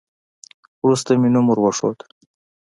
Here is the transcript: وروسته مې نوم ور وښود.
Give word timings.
وروسته 0.83 1.11
مې 1.21 1.29
نوم 1.33 1.45
ور 1.49 1.59
وښود. 1.61 1.99